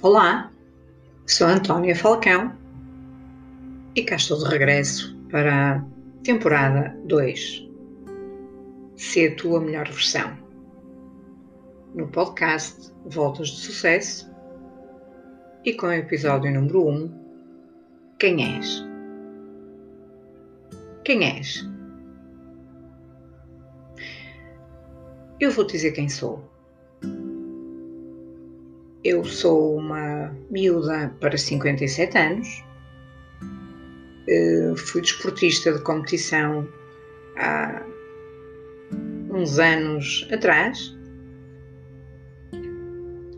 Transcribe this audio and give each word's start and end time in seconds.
Olá, 0.00 0.52
sou 1.26 1.48
Antónia 1.48 1.96
Falcão 1.96 2.56
e 3.96 4.02
cá 4.04 4.14
estou 4.14 4.38
de 4.38 4.44
regresso 4.44 5.18
para 5.28 5.74
a 5.74 5.84
temporada 6.22 6.96
2. 7.06 7.68
Ser 8.94 9.34
tua 9.34 9.60
melhor 9.60 9.88
versão. 9.88 10.38
No 11.96 12.06
podcast 12.06 12.92
Voltas 13.06 13.48
de 13.48 13.56
Sucesso 13.56 14.32
e 15.64 15.72
com 15.72 15.86
o 15.88 15.92
episódio 15.92 16.52
número 16.52 16.86
1: 16.86 16.94
um, 16.94 18.14
Quem 18.20 18.56
és? 18.56 18.84
Quem 21.04 21.24
és? 21.24 21.68
Eu 25.40 25.50
vou 25.50 25.66
te 25.66 25.72
dizer 25.72 25.90
quem 25.90 26.08
sou. 26.08 26.57
Eu 29.10 29.24
sou 29.24 29.78
uma 29.78 30.36
miúda 30.50 31.10
para 31.18 31.38
57 31.38 32.18
anos, 32.18 32.62
eh, 34.28 34.74
fui 34.76 35.00
desportista 35.00 35.72
de 35.72 35.82
competição 35.82 36.68
há 37.38 37.82
uns 39.30 39.58
anos 39.58 40.28
atrás, 40.30 40.94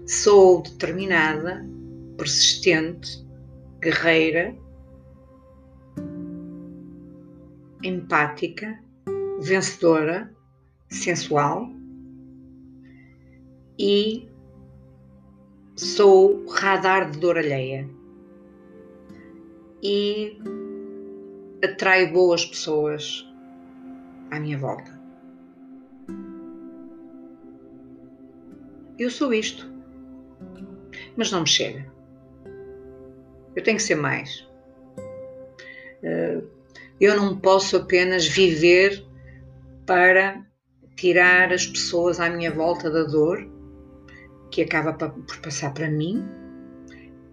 sou 0.09 0.61
determinada, 0.61 1.65
persistente, 2.19 3.25
guerreira, 3.81 4.53
empática, 7.85 8.77
vencedora, 9.41 10.35
sensual 10.89 11.71
e 13.79 14.30
sou 15.81 16.47
radar 16.47 17.11
de 17.11 17.19
dor 17.19 17.39
alheia 17.39 17.89
e 19.83 20.39
atraio 21.65 22.13
boas 22.13 22.45
pessoas 22.45 23.27
à 24.31 24.39
minha 24.39 24.59
volta. 24.59 25.01
Eu 28.99 29.11
sou 29.11 29.33
isto, 29.33 29.73
mas 31.17 31.33
não 31.33 31.41
me 31.41 31.49
chega. 31.49 31.91
Eu 33.57 33.65
tenho 33.65 33.79
que 33.79 33.83
ser 33.83 33.95
mais. 33.95 34.47
Eh, 36.03 36.43
eu 37.01 37.17
não 37.17 37.39
posso 37.39 37.79
apenas 37.79 38.27
viver 38.27 39.03
para 39.87 40.45
tirar 40.95 41.51
as 41.55 41.67
pessoas 41.67 42.21
à 42.21 42.29
minha 42.29 42.51
volta 42.51 42.91
da 42.91 43.05
dor 43.05 43.60
que 44.51 44.63
acaba 44.63 44.93
por 44.93 45.37
passar 45.41 45.73
para 45.73 45.91
mim 45.91 46.25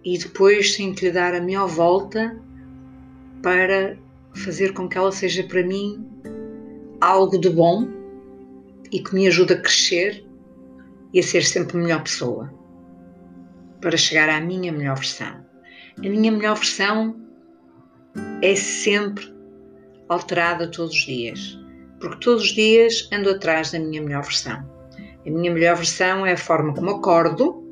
e 0.04 0.16
depois 0.16 0.76
tenho 0.76 0.94
que 0.94 1.06
lhe 1.06 1.12
dar 1.12 1.34
a 1.34 1.40
melhor 1.40 1.68
volta 1.68 2.36
para 3.42 3.96
fazer 4.34 4.72
com 4.72 4.88
que 4.88 4.96
ela 4.96 5.12
seja 5.12 5.42
para 5.44 5.62
mim 5.62 6.06
algo 7.00 7.38
de 7.38 7.50
bom 7.50 7.88
e 8.90 9.00
que 9.02 9.14
me 9.14 9.26
ajude 9.26 9.54
a 9.54 9.60
crescer 9.60 10.24
e 11.12 11.20
a 11.20 11.22
ser 11.22 11.44
sempre 11.44 11.76
melhor 11.76 12.02
pessoa 12.02 12.52
para 13.80 13.96
chegar 13.96 14.28
à 14.28 14.40
minha 14.40 14.72
melhor 14.72 14.96
versão. 14.96 15.46
A 15.98 16.08
minha 16.08 16.32
melhor 16.32 16.56
versão 16.56 17.20
é 18.42 18.54
sempre 18.54 19.32
alterada 20.08 20.70
todos 20.70 20.94
os 20.94 21.04
dias, 21.04 21.58
porque 22.00 22.18
todos 22.20 22.44
os 22.44 22.48
dias 22.50 23.08
ando 23.12 23.30
atrás 23.30 23.72
da 23.72 23.78
minha 23.78 24.02
melhor 24.02 24.22
versão. 24.22 24.77
A 25.28 25.30
minha 25.30 25.52
melhor 25.52 25.76
versão 25.76 26.24
é 26.24 26.32
a 26.32 26.36
forma 26.38 26.72
como 26.74 26.88
acordo 26.88 27.62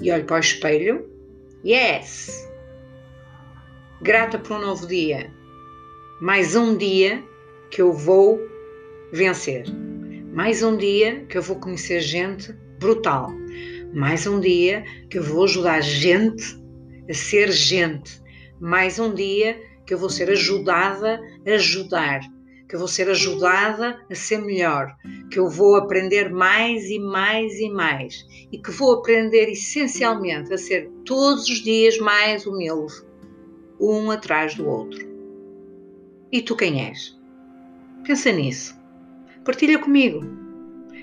e 0.00 0.12
olho 0.12 0.24
para 0.24 0.36
o 0.36 0.38
espelho. 0.38 1.10
Yes! 1.66 2.48
Grata 4.00 4.38
por 4.38 4.58
um 4.58 4.60
novo 4.60 4.86
dia. 4.86 5.28
Mais 6.20 6.54
um 6.54 6.76
dia 6.76 7.20
que 7.72 7.82
eu 7.82 7.92
vou 7.92 8.38
vencer. 9.12 9.64
Mais 10.32 10.62
um 10.62 10.76
dia 10.76 11.24
que 11.24 11.36
eu 11.36 11.42
vou 11.42 11.56
conhecer 11.56 12.00
gente 12.00 12.52
brutal. 12.78 13.32
Mais 13.92 14.24
um 14.24 14.38
dia 14.38 14.84
que 15.10 15.18
eu 15.18 15.24
vou 15.24 15.42
ajudar 15.42 15.80
gente 15.80 16.56
a 17.08 17.12
ser 17.12 17.50
gente. 17.50 18.22
Mais 18.60 19.00
um 19.00 19.12
dia 19.12 19.60
que 19.84 19.92
eu 19.92 19.98
vou 19.98 20.08
ser 20.08 20.30
ajudada 20.30 21.20
a 21.44 21.50
ajudar 21.50 22.20
que 22.70 22.76
eu 22.76 22.78
vou 22.78 22.86
ser 22.86 23.10
ajudada 23.10 24.00
a 24.08 24.14
ser 24.14 24.38
melhor, 24.38 24.96
que 25.28 25.40
eu 25.40 25.48
vou 25.48 25.74
aprender 25.74 26.30
mais 26.30 26.84
e 26.84 27.00
mais 27.00 27.58
e 27.58 27.68
mais 27.68 28.24
e 28.52 28.58
que 28.58 28.70
vou 28.70 28.94
aprender 28.94 29.50
essencialmente 29.50 30.54
a 30.54 30.56
ser 30.56 30.88
todos 31.04 31.48
os 31.48 31.58
dias 31.58 31.98
mais 31.98 32.46
humilde, 32.46 32.94
um 33.80 34.08
atrás 34.12 34.54
do 34.54 34.68
outro. 34.68 35.04
E 36.30 36.40
tu 36.42 36.54
quem 36.54 36.86
és? 36.86 37.18
Pensa 38.06 38.30
nisso. 38.30 38.78
Partilha 39.44 39.80
comigo. 39.80 40.24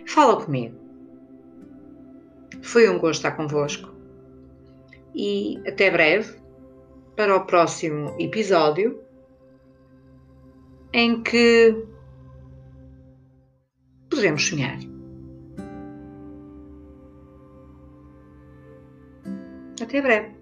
Fala 0.06 0.42
comigo. 0.42 0.78
Foi 2.62 2.88
um 2.88 2.98
gosto 2.98 3.20
estar 3.20 3.32
convosco. 3.32 3.94
E 5.14 5.62
até 5.68 5.92
breve 5.92 6.34
para 7.14 7.36
o 7.36 7.46
próximo 7.46 8.16
episódio 8.18 9.06
em 10.98 11.22
que 11.22 11.86
poderemos 14.10 14.48
sonhar. 14.48 14.80
Até 19.80 20.02
breve. 20.02 20.36